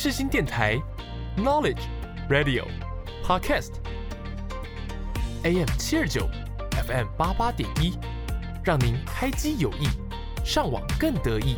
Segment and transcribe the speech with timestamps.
[0.00, 0.80] 世新电台
[1.36, 1.82] ，Knowledge
[2.30, 2.64] Radio
[3.24, 3.72] Podcast
[5.42, 6.20] AM 七二九
[6.86, 7.98] ，FM 八八点一，
[8.62, 9.88] 让您开机有益，
[10.44, 11.56] 上网更得意。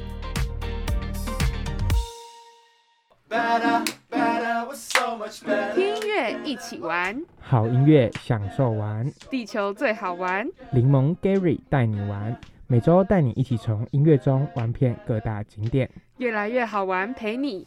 [5.75, 10.49] 听音乐一起玩，好音乐享受玩，地球最好玩。
[10.72, 12.35] 柠檬 Gary 带你玩，
[12.67, 15.91] 每周带你一起从音乐中玩遍各大景点。
[16.16, 17.66] 越来越好玩，陪你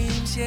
[0.33, 0.39] 各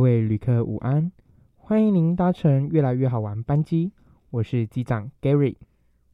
[0.00, 1.12] 位旅客午安，
[1.56, 3.92] 欢迎您搭乘越来越好玩班机，
[4.30, 5.54] 我是机长 Gary。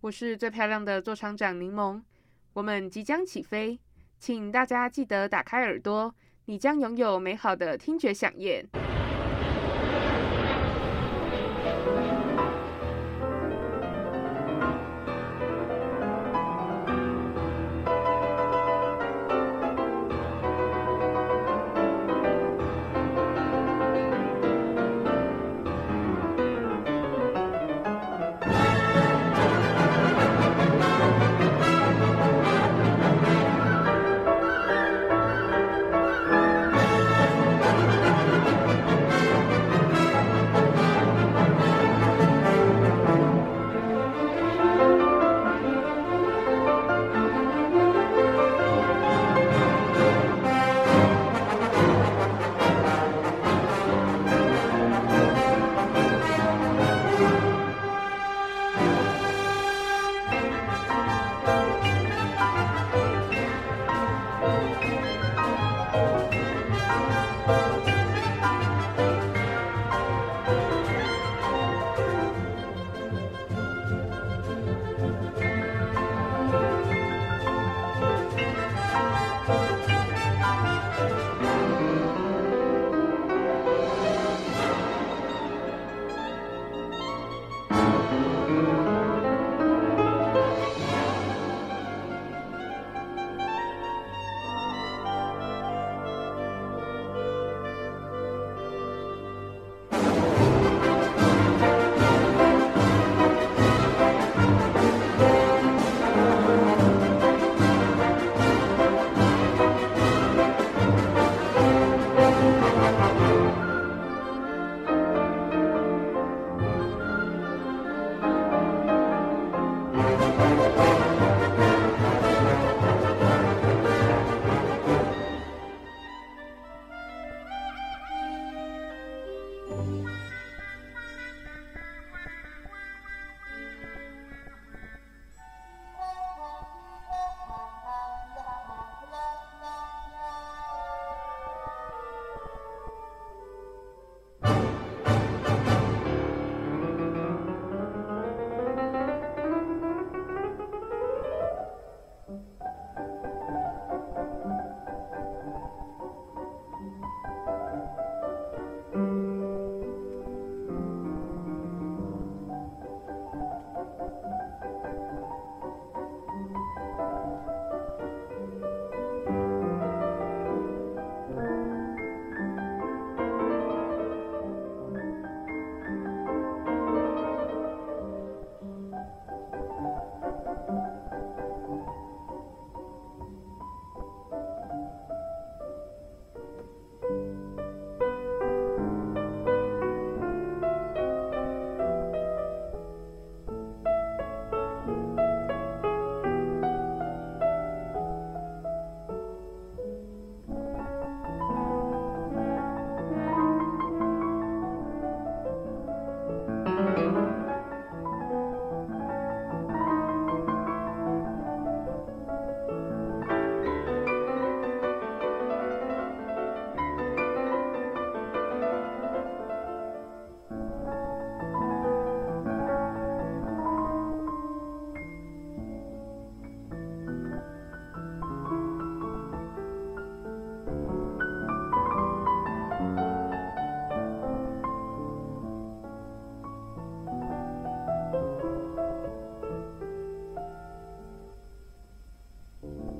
[0.02, 2.02] 我是最漂亮的座舱长柠檬，
[2.52, 3.80] 我们即将起飞，
[4.18, 6.14] 请大家记得打开耳朵，
[6.48, 8.64] 你将拥有美好的听觉享宴。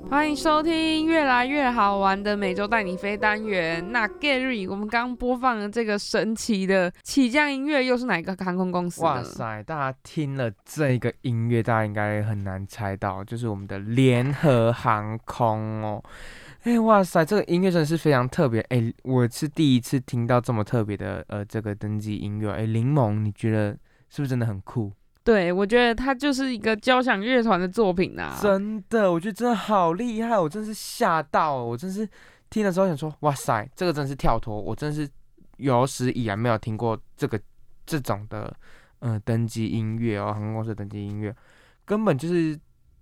[0.09, 3.91] 欢迎收听越来越好玩的每周带你飞单元。
[3.91, 9.03] 那 Gary，我们刚播放的这个神奇的起降音乐，又是哪个航空公司？
[9.03, 9.61] 哇塞！
[9.63, 16.01] 大家听了这个音乐，大家应该很难猜到，就是我们的联合航空哦。
[16.63, 18.61] 哎，哇塞，这个音乐真的是非常特别。
[18.69, 22.49] 哎，我是第一次听到这么特别的呃这个登机音乐。
[22.53, 23.71] 哎，柠檬，你觉得
[24.09, 24.93] 是不是真的很酷？
[25.27, 28.39] 对，我觉得它就是一个交响乐团的作品啊！
[28.41, 32.07] 真的，我觉得真的好厉害，我真是吓到，我真是
[32.49, 35.05] 听的时候想说，哇塞，这个真是跳脱，我真是
[35.57, 37.37] 有史以来没有听过这个
[37.85, 38.55] 这种的，
[38.99, 41.35] 嗯，登机音乐哦，航空公司登机音乐，
[41.83, 42.57] 根本就是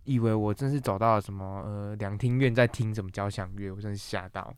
[0.06, 4.52] 以为我真是走到了什么呃两厅院在听什么交响乐，我真是吓到。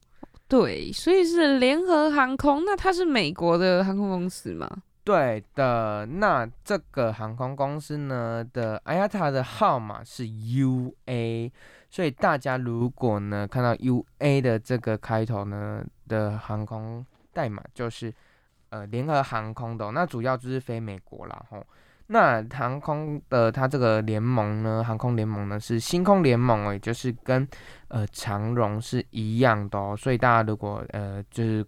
[0.48, 4.70] 对，所以是联合航空，那它是美国的航空公司吗？
[5.08, 11.50] 对的，那这个航空公司呢的 IATA 的号码是 UA，
[11.90, 18.14] 所以大家如果呢看到 UA 的这个开头呢的航空代码就是
[18.70, 21.66] 呃联合航空的，那主要就是飞美国啦吼。
[22.08, 27.48] 那航空的它这个联盟呢，航空联盟呢是星空联盟哦，也就是跟
[27.88, 31.66] 呃长荣是一样的哦，所以大家如果呃就是。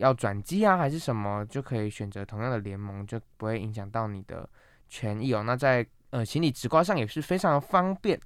[0.00, 4.48] 要转机啊，还是什么，就可以选择同样的联盟，就不会影响到你的
[4.88, 5.42] 权益哦。
[5.44, 8.18] 那在呃行李直挂上也是非常方便。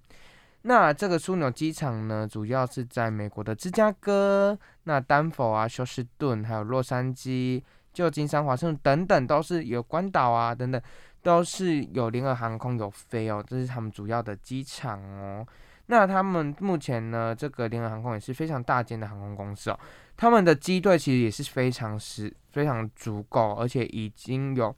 [0.62, 7.60] 那这个枢纽机场呢，主要是在美国的芝加哥、那丹佛啊、休斯顿，还有洛杉矶、
[7.92, 10.80] 旧金山、华盛顿等等，都是有关岛啊等等，
[11.22, 15.44] 都是有联合航空有飞哦，这是他们主要的机场哦。
[15.86, 19.78] 那他们目前呢，这个联合航空也是非常大间的航空公司哦。
[20.16, 24.74] 他们的机队其实也是非常实非常足够，而且已经有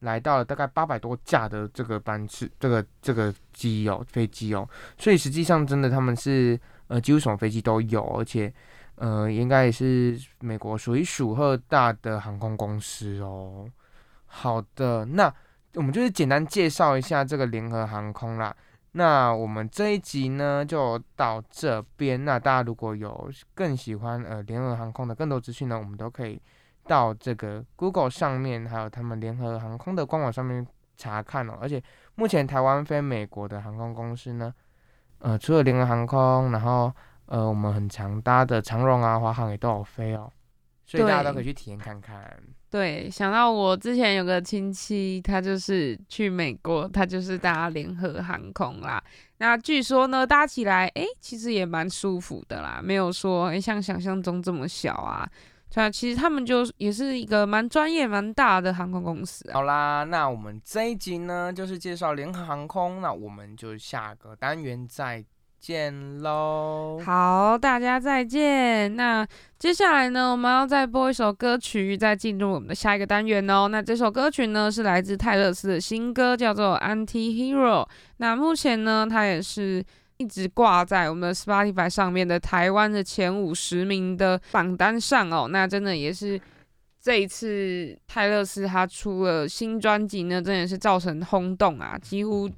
[0.00, 4.68] 来到了大概八百多架的这个班次，这个这个机哦飞机哦，
[4.98, 8.52] 所以实际上真的他们是呃几乎什么飞机都有，而且
[8.96, 13.68] 呃应该也是美国数一数二大的航空公司哦。
[14.26, 15.32] 好的，那
[15.74, 18.54] 我们就是简单介绍一下这个联合航空啦。
[18.92, 22.24] 那我们这一集呢就到这边。
[22.24, 26.40] 那大家如果有更喜欢呃联合航空的更多资讯呢，我们都可以
[26.84, 30.66] 到这个 Google 上面，还有他们联合航空的官网上面
[30.96, 31.56] 查看哦。
[31.60, 31.80] 而且
[32.16, 34.52] 目前台湾飞美国的航空公司呢，
[35.18, 36.92] 呃，除了联合航空，然后
[37.26, 40.28] 呃我们很常搭的长荣啊、华航也都有飞哦，
[40.84, 42.42] 所以大家都可以去体验看看。
[42.70, 49.02] 对，想到我之前有个亲戚，他就是去美国，他就是搭联合航空啦。
[49.38, 55.28] 那据说呢，搭起来哎，其实也蛮舒服的啦，没有说像想象中这么小啊。
[55.68, 59.50] 对，其实他们就也是一个蛮专业、蛮大的航空公司。
[59.52, 65.24] 好啦，那我们这一集呢，就是介绍联合航空，那我们就下个单元再。
[65.60, 66.98] 见喽！
[67.04, 68.96] 好，大家再见。
[68.96, 69.26] 那
[69.58, 73.68] 接下来呢，我们要再播一首歌曲，再进入我们的下一个单元哦。
[73.68, 77.84] 那这首歌曲呢，是来自泰勒斯的新歌，叫做《Anti-Hero》。
[78.16, 79.84] 那目前呢，它也是
[80.16, 85.46] 一直挂在我们的 Spotify 上面的台湾的前五十名的榜单上哦。
[85.50, 86.40] 那真的也是
[87.02, 92.50] 这一次泰勒斯他出了新专辑呢，真的是造成轰动啊，几乎。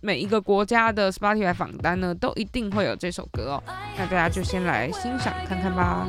[0.00, 3.62] 每一个国家的 Spotify 榜单呢，都一定会有这首歌哦。
[3.98, 6.08] 那大家就先来欣赏看看吧。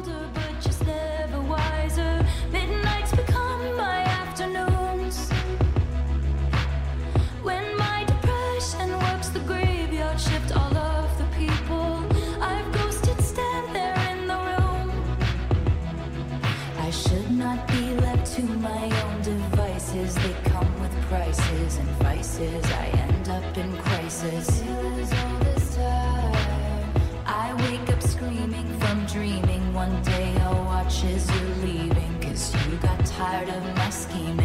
[30.92, 34.41] watch as you're leaving Cause you got tired of my scheming.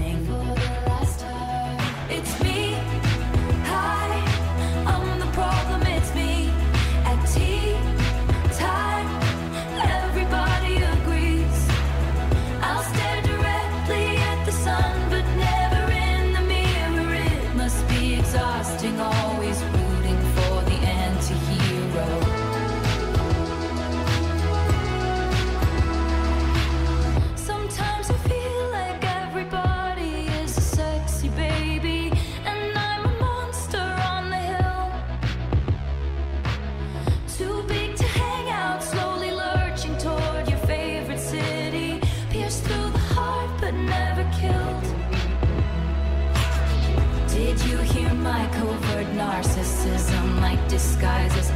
[50.77, 51.56] Disguises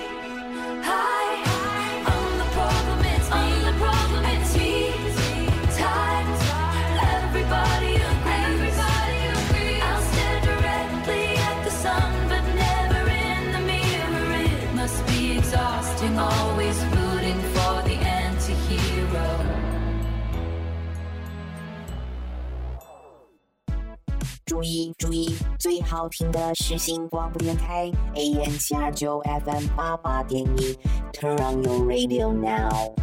[25.61, 30.75] 最好听的是新广播电台 AM 七二九 FM 八八点一
[31.13, 32.95] ，Turn on your radio now。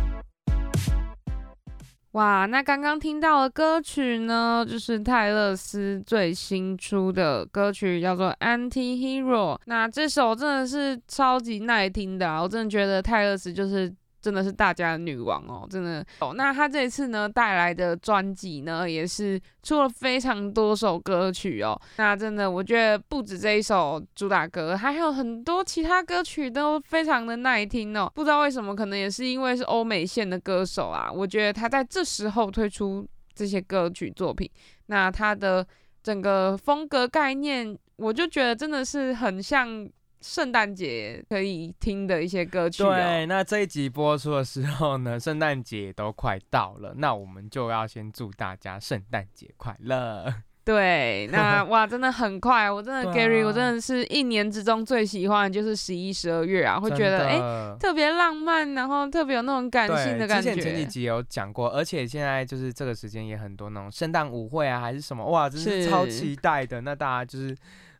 [2.12, 9.54] 哇，那刚刚听到的歌曲呢，就是泰勒斯最新出的歌曲，叫做《Anti-Hero》。
[9.66, 12.42] 那这首真的是超级耐听的啊！
[12.42, 16.32] 我真的觉得泰勒斯就是真的是大家的女王哦，真的哦。
[16.34, 21.80] 那她这次呢带来的专辑呢，也是出了非常多首歌曲哦。
[21.96, 28.10] 那真的，我觉得不止这一首主打歌，还有很多其他歌曲都非常的耐听哦。
[28.14, 34.50] 不知道为什么，可能也是因为是欧美线的歌手啊，我觉得他在这时候推出这些歌曲作品，
[34.87, 35.66] 那他的
[36.02, 39.88] 整个风格概念，我就觉得真的是很像
[40.20, 42.92] 圣诞节可以听的一些歌曲、哦。
[42.92, 50.34] 对，那这一集播出的时候呢， 圣诞节都快到了，那我们就要先祝大家圣诞节快乐。
[50.64, 60.50] 对，那哇，真的很快，我真的 Gary，我真的是一年之中最喜欢的就是十一、十二月啊，会觉得哎、哎，特别浪漫，然后特别有那种感性的感觉。
[60.50, 66.82] 之前前几集有讲过，而且现在就是这个时间也很多那种圣诞舞会啊，还是什么，哇，真是是超期待的。
[66.82, 67.56] 那大家就是。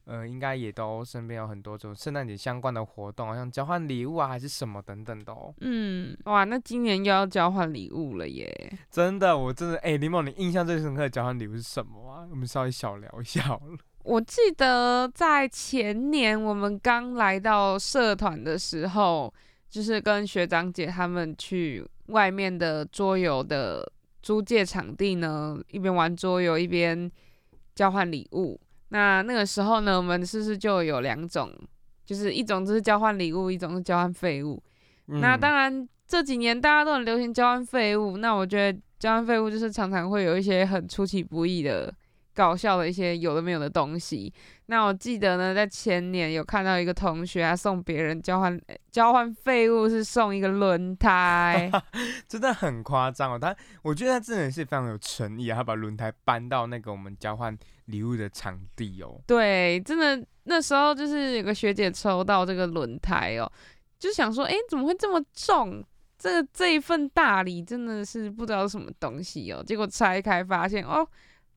[0.09, 5.55] 呃，应该也都身边有很多种圣诞节相关的活动，好像交换礼物啊，还是什么等等的哦。
[5.61, 8.73] 嗯，哇，那今年又要交换礼物了耶！
[8.91, 12.27] 真的，我真的，哎、林某，你印象最深刻的交换礼物是什么啊？
[12.31, 13.77] 我们稍微小聊一下好了。
[14.05, 19.31] 我记得在前年我们刚来到社团的时候，
[19.69, 27.11] 就是跟学长姐他们去外面的桌游的租借场地呢，一边玩桌游一边
[27.75, 28.59] 交换礼物。
[28.91, 31.53] 那那个时候呢，我们是不是就有两种，
[32.05, 34.63] 就是一种就是交换礼物，一种是交换废物。
[35.07, 41.93] 那嗯当然这几年大家都很流行交换废物，那我觉得交换废物就是常常会有一些很出其不意的
[42.35, 44.33] 搞笑的一些有的没有的东西。
[44.67, 51.71] 那我记得呢，在前年有看到一个同学啊送别人交换呃交换废物是送一个轮胎，
[52.29, 53.39] 真的很夸张哦。
[53.39, 57.57] 他，我觉得他真的是非常有诚意啊，他把轮胎搬到那个我们交换
[57.89, 59.21] 礼物的场地哦。
[59.27, 63.51] 对，真的那时候就是有个学姐抽到这个轮胎哦，
[63.99, 65.85] 就想说，诶，怎么会这么重？
[66.19, 69.63] 这这一份大礼真的是不知道什么东西哦。
[69.65, 71.07] 结果拆开发现，哦，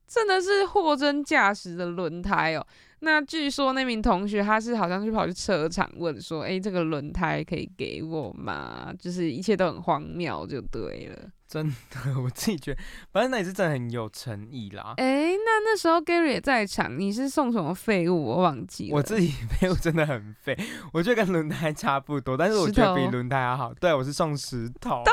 [0.08, 2.68] 真的是货真价实的轮胎哦。
[3.04, 8.94] 那据说那名同学他是好像去跑去车厂问说，哎，这个轮胎可以给我吗？
[9.00, 11.30] 就是一切都很荒谬，就对了。
[11.48, 12.80] 真的， 我自己觉得，
[13.12, 14.94] 反正那也是真的很有诚意啦。
[14.96, 18.24] 哎，那那时候 Gary 也在场，你是送什么废物？
[18.24, 18.96] 我忘记了。
[18.96, 20.58] 我自己 废物真的很废，
[20.94, 23.74] 我觉得跟轮胎差不多，但是我觉得比轮胎还好。
[23.74, 25.04] 对，我是送石头。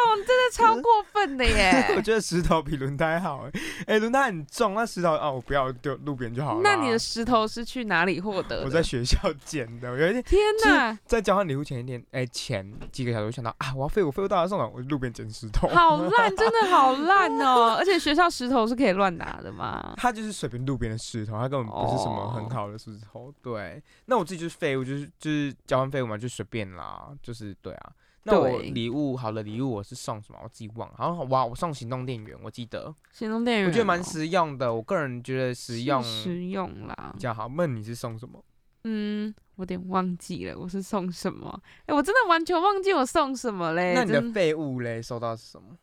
[0.50, 2.02] 超过分的耶 我耶。
[2.02, 6.61] 觉得石头比轮胎好哎，哎，轮胎很重，那石头啊，我不要丢路边就好了。
[6.62, 8.64] 那你的石头是去哪里获得的？
[8.64, 15.69] 我在学校捡的，我有一天天哪，在交换礼物前一天，哎、前几个小时我想到啊，我要废物，废物大家送了，我路边捡石头。
[15.69, 17.76] 好烂，真的好烂哦！
[17.78, 19.95] 而且学校石头是可以乱拿的吗？
[19.97, 23.33] 它就是随便路边的石头，它根本不是什么哦很好的石头。
[23.43, 27.93] 对，那我自己就是废物，就是就是交换废物嘛，就随便啦，就是对啊。
[28.32, 30.38] 那我对礼物好了礼物我是送什么？
[30.42, 34.73] 我自己忘了，好像哇，我送行动电源，我记得，行动电源、我觉得蛮实用的。
[34.73, 37.20] 我个人觉得实用是实用啦比。
[37.20, 37.47] 较好。
[37.47, 38.44] 问你是送什么？
[38.85, 41.61] 嗯，我有点忘记了我是送什么。
[41.87, 43.92] 哎、我真的完全忘记我送什么嘞。
[43.94, 45.76] 那你的真废物嘞，收到是什么？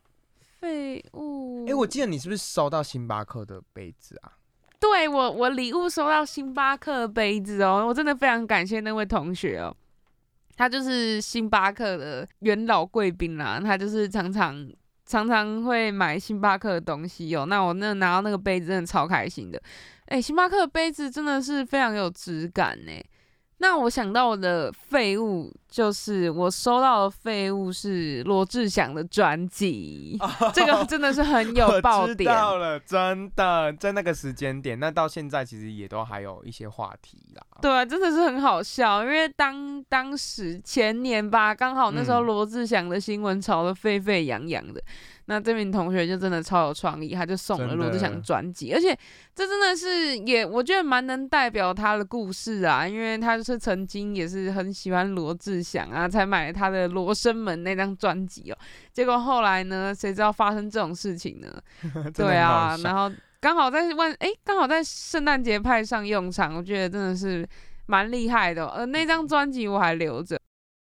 [0.59, 1.65] 废物？
[1.67, 4.31] 哎、我记得你是不是收到星巴克的杯子啊？
[4.79, 9.75] 对我我礼物收到星巴克的杯子哦，我真的非常感谢那位同学哦。
[10.55, 14.67] 他就是星巴克的元老贵宾啦，他就是常常
[15.05, 17.45] 常常会买星巴克的东西哦。
[17.45, 19.61] 那我那拿到那个杯子真的超开心的，
[20.05, 22.91] 哎、星巴克的杯子真的是非常有质感呢。
[23.57, 30.19] 那我想到我的废物，就是我收到的废物是罗志祥的专辑，
[30.53, 32.29] 这个真的是很有爆点。
[32.29, 37.41] 到了，真的，在那个时间点，那到现在其实也都还有一些话题啦。
[37.61, 44.83] 对啊，真的是很好笑，因为当当时前年吧，刚好那时候嗯罗志祥的新闻炒得沸沸扬扬的，
[45.27, 48.95] 那这名同学就真的超有创意，他就送了真罗志祥的专辑，而且
[49.33, 58.57] 这真的是也我觉得蛮能代表他的故事啊，因为他就是曾经也是很喜欢罗志祥啊，才买了他的《罗生门》那张专辑哦，
[58.93, 61.61] 结果后来呢，谁知道发生这种事情呢？
[62.13, 67.47] 对啊，然后刚好在万哎，刚好在圣诞节派上用场，我觉得真的是
[67.87, 70.39] 蛮厉害的哦、呃，那张专辑我还留着。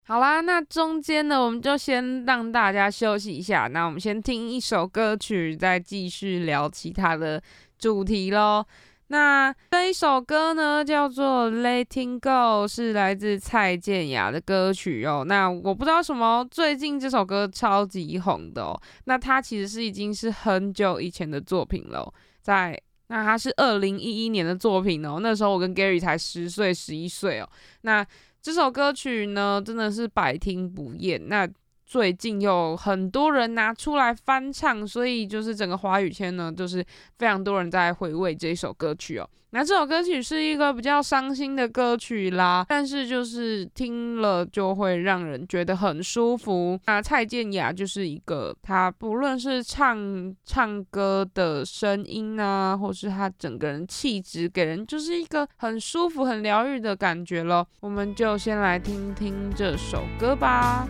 [0.07, 3.67] 好啦，那中间呢，我们就先让大家休息一下。
[3.67, 7.43] 那我们先听一首歌曲，再继续聊其他的
[7.77, 8.65] 主题喽。
[9.07, 15.25] 那这一首歌呢，叫做《Letting Go》，是来自蔡健雅的歌曲哦。
[15.27, 18.81] 那我不知道什么最近这首歌超级红的哦。
[19.03, 22.09] 那它其实是已经是很久以前的作品了，
[22.41, 25.19] 在那它是二零一一年的作品哦。
[25.21, 27.49] 那时候我跟 Gary 才十岁、十一岁哦。
[27.81, 28.05] 那
[28.41, 31.27] 这首歌曲呢，真的是百听不厌。
[31.27, 31.47] 那
[31.85, 36.85] 最近有很多人拿出来翻唱，所以就是整个华语圈呢，就是
[37.17, 39.29] 非常多人在回味这一首歌曲哦。
[39.57, 46.79] 那这首歌曲是一个比较伤心的歌曲啦，但是就是听了就会让人觉得很舒服。
[46.85, 57.67] 那蔡健雅就是一个，她不论是唱唱歌的声音啊，或是她整个人气质，给人就是一个很舒服、很疗愈的感觉咯。
[57.79, 60.87] 我们就先来听听这首歌吧。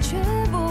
[0.00, 0.16] 却
[0.50, 0.63] 不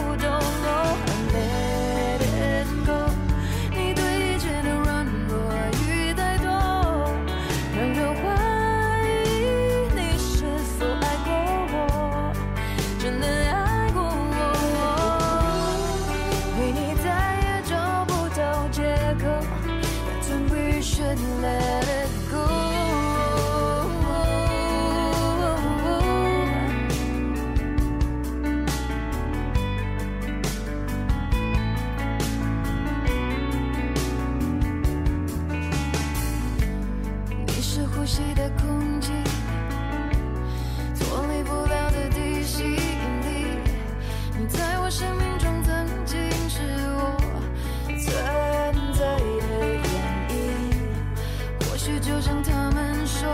[51.74, 53.28] 或许就像他们说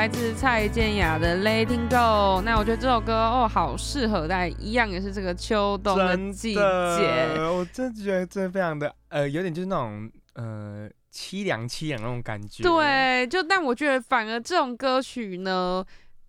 [0.00, 2.38] 来自蔡健雅的《Letting Go》。
[2.40, 6.62] 那我觉得这首歌哦，好适合在一样也是这个秋冬的季节。
[7.36, 15.84] 我真的觉得这非常的呃，有点就是那种呃凄凉凄凉那种感觉。，对，就但我觉得反而这种歌曲呢，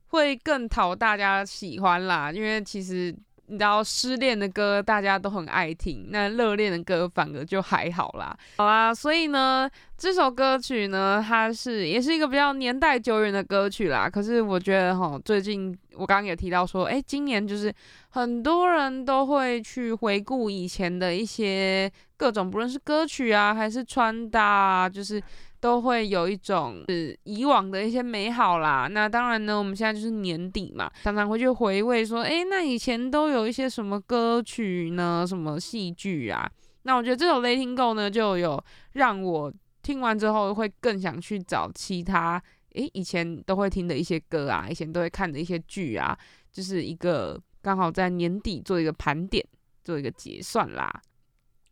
[0.07, 3.15] 会更讨大家喜欢啦，因为其实。
[3.51, 8.33] 你知道失恋的歌大家都很爱听，那热恋的歌反而就还好啦。
[8.55, 14.09] 好啦，所以呢，这首歌曲呢，它是也是一个比较年代久远的歌曲啦。
[14.09, 17.73] 可是我觉得哈，最近我刚刚也提到说，哎、今年就是
[18.11, 25.21] 很多人都会去回顾以前的一些各种，不论是歌曲啊，还是穿搭啊，就是
[25.61, 28.89] 都会有一种是以往的一些美好啦。
[28.91, 35.23] 那当然呢，我们现在就是年底嘛，常常会去回味说，诶，那以前都有一些什么歌曲呢？
[35.25, 36.51] 什么戏剧啊？
[36.81, 38.61] 那我觉得这首《Letting Go》呢，就有
[38.93, 42.41] 让我听完之后会更想去找其他，
[42.73, 46.17] 诶，以前都会听的一些歌啊，以前都会看的一些剧啊，
[46.51, 49.45] 就是一个刚好在年底做一个盘点，
[49.83, 50.91] 做一个结算啦。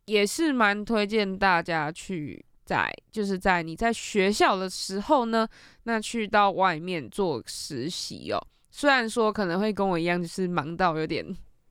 [0.06, 5.48] 也是蛮推荐大家去在，就是在你在学校的时候呢，
[5.86, 8.38] 那去到外面做实习哦。
[8.70, 11.26] 虽然说可能会跟我一样，就是忙到有点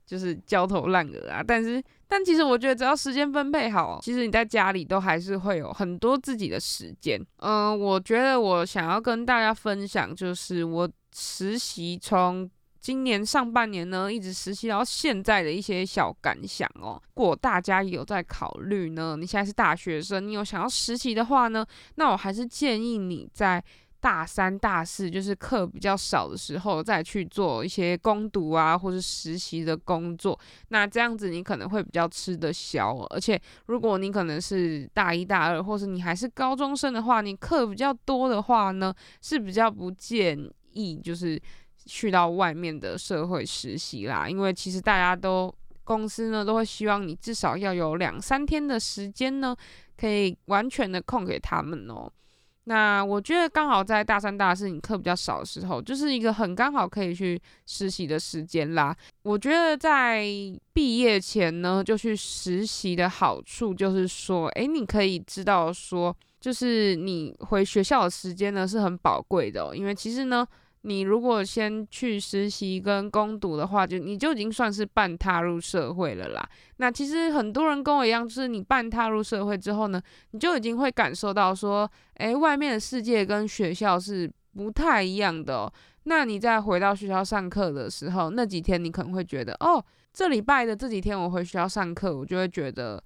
[0.05, 7.25] 就是焦头烂额啊，但是但其实我觉得只要时间分配好，其实你在家里都还是会有很多自己的时间。
[7.37, 17.01] 嗯，我觉得我想要跟大家分享，就是我实习从今年上半年呢，一直实习到现在的一些小感想哦。
[17.15, 21.65] 如果大家有在考虑呢，你现在是大学生，你有想要实习的话呢，
[21.95, 23.63] 那我还是建议你在
[24.01, 30.39] 大三、大四，就是课比较少的时候，再去做一些攻读啊，或是实习的工作。
[30.69, 32.95] 那这样子你可能会比较吃得消。
[33.09, 41.37] 而且如果你可能是大一、大二，或是你还是高中生的话，你课比较多的话呢，是比较不建议就是
[41.89, 49.55] 去到外面的社会实习啦，因为其实大家都公司呢都会希望你至少要有两三天的时间呢，
[49.97, 52.07] 可以完全的空给他们哦。
[52.65, 58.95] 那我觉得刚好在大三、大四你课比较少的时候，就是一个很刚好可以去实习的时间啦。
[59.23, 60.23] 我觉得在
[60.71, 70.47] 毕业前呢，就去实习的好处就是说，诶，你可以知道说，就是你回学校的时间呢是很宝贵的、因为其实呢，
[70.81, 76.49] 你如果先去实习跟攻读的话，就你就已经算是半踏入社会了啦。
[76.77, 85.71] 那其实很多人跟我一样，就是你半踏入社会之后呢，你就已经会感受到说，诶，外面的世界跟学校是不太一样的、
[86.03, 93.03] 那你再回到学校上课的时候，那几天你可能会觉得，哦，这礼拜的这几天我回学校上课，我就会觉得。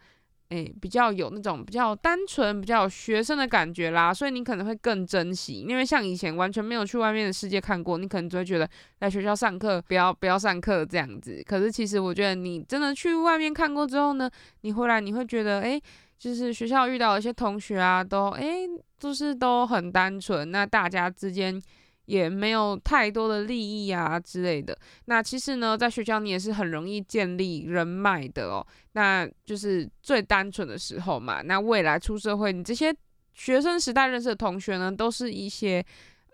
[0.53, 5.61] 诶，比较有那种比较单纯、比较有学生的感觉啦，所以你可能会更珍惜。
[5.67, 11.41] 因为像以前完全没有去外面的世界看过，你可能只会觉得在学校上课不要不要上课这样子。
[11.45, 14.29] 可是其实我觉得你真的去外面看过之后呢，
[14.61, 15.81] 你回来你会觉得，诶，
[16.19, 18.67] 就是学校遇到一些同学啊，都诶，
[18.99, 21.59] 就是都很单纯，那大家之间。
[22.05, 24.77] 也没有太多的利益啊之类的。
[25.05, 28.65] 那其实呢，在学校你也是很容易建立人脉的哦。
[28.93, 31.41] 那就是最单纯的时候嘛。
[31.41, 32.93] 那未来出社会，你这些
[33.33, 35.83] 学生时代认识的同学呢，都是一些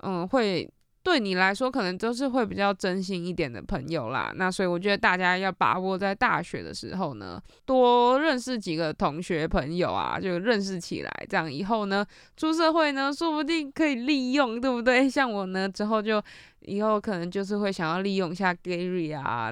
[0.01, 0.69] 嗯会
[1.01, 4.31] 对你来说可能都是会比较真心一点的朋友啦。
[4.35, 15.07] 那所以我觉得大家要把握在大学的时候呢，多认识几个同学朋友啊，就认识起来，这样以后呢出社会呢，说不定可以利用，对不对？
[15.09, 16.21] 像我呢之后就
[16.61, 19.51] 以后可能就是会想要利用一下 Gary 啊，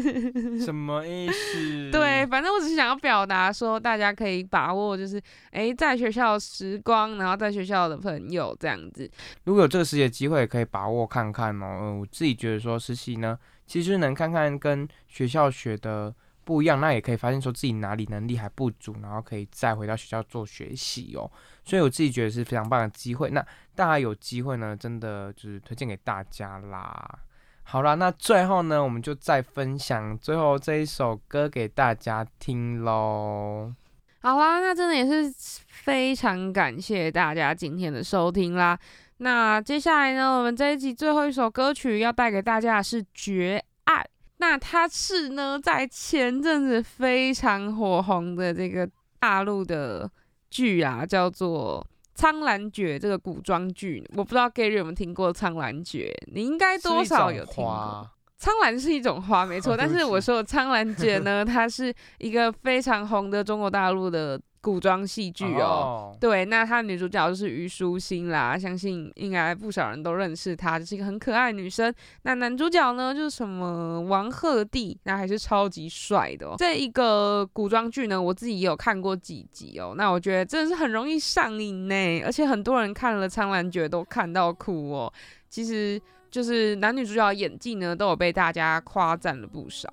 [0.64, 1.90] 什么意思？
[1.90, 9.10] 对，，反正我只是想要表达说，大家可以把握，就是诶，在学校的时光，然后在学校的朋友这样子。
[9.44, 11.78] 如果有这个实习的机会，也可以把握看看哦。
[11.80, 16.14] 嗯，我自己觉得说实习呢，其实能看看跟学校学的
[16.44, 21.30] 不一样，那也可以发现说自己哪里能力还不足，然后可以再回到学校做学习哦。
[21.64, 23.30] 所以我自己觉得是非常棒的机会。
[23.30, 27.18] 那大家有机会呢，真的就是推荐给大家啦。
[27.62, 33.72] 好啦，那最后呢，我们就再分享最后这一首歌给大家听喽。
[34.20, 35.34] 好啦，那真的也是
[35.66, 38.78] 非常感谢大家今天的收听啦。
[39.18, 44.02] 那接下来呢，我们这一集最后一首歌曲要带给大家的是《绝爱》。
[44.38, 48.86] 那它是呢，在前阵子非常火红的这个
[49.18, 50.10] 大陆的
[50.54, 54.08] 剧啊，叫做《苍兰诀》这个古装剧。
[54.14, 58.08] 我不知道 Gary 有没有听过《苍兰诀》，你应该多少有听过。
[58.36, 66.16] 苍兰是一种花，没错，但是我说的苍兰诀呢，它是一个非常红的中国大陆的古装戏剧哦。
[66.18, 71.94] 对，那她的女主角就是虞书欣啦，相信应该不少人都认识她，就是一个很可爱的女生。
[72.22, 76.54] 那男主角呢，就是什么王鹤棣，那还是超级帅的哦。
[76.56, 85.12] 这一个古装剧呢，我自己也有看过几集哦，那我觉得真的是很容易上瘾呢，而且很多人看了《苍兰诀》都看到哭哦。
[85.50, 86.00] 其实
[86.30, 89.88] 就是男女主角演技呢，都有被大家夸赞了不少。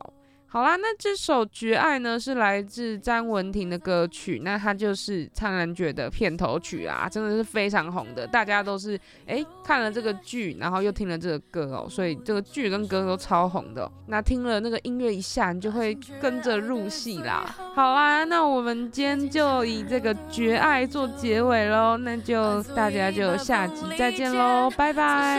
[0.54, 17.46] 好啦，那这首《绝爱》呢是来自詹雯婷的歌曲，那它就是《苍兰诀》的片头曲啊，真的是非常红的，大家都是诶看了这个剧，然后又听了这个歌哦，所以这个剧跟歌都超红的哦、那听了那个音乐一下，你就会跟着入戏啦。
[17.74, 25.38] 好啦，那我们今天就以这个《绝爱》做结尾喽，那就大家就下集再见喽，拜拜，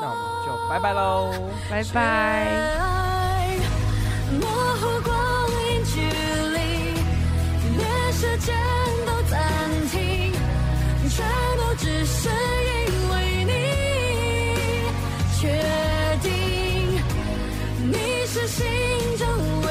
[0.00, 1.30] 那我们就拜拜喽。
[1.70, 3.07] 拜拜。
[4.30, 5.14] 模糊光
[5.50, 6.00] 阴距
[6.54, 6.58] 离，
[7.76, 8.54] 连时间
[9.06, 9.32] 都暂
[9.90, 9.96] 停，
[11.08, 11.16] 全
[11.56, 12.70] 都只是因
[13.10, 13.14] 为
[13.44, 13.50] 你
[15.40, 15.40] 确
[16.22, 16.26] 定
[17.90, 17.94] 你
[18.26, 18.66] 是心
[19.16, 19.26] 中
[19.62, 19.68] 唯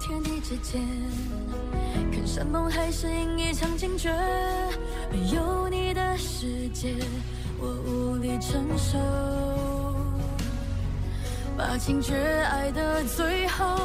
[0.00, 0.80] 天地之间，
[2.10, 4.10] 看山盟海誓演一场惊觉，
[5.12, 6.96] 没有你的世界，
[7.58, 8.98] 我无力承受。
[11.54, 12.14] 把情绝
[12.50, 13.76] 爱的最后，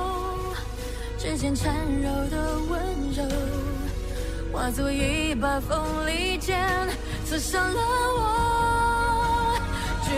[1.17, 3.23] 指尖缠绕的温柔，
[4.53, 6.65] 化作一把锋利剑，
[7.25, 7.81] 刺伤了
[8.17, 9.59] 我。
[10.05, 10.11] 绝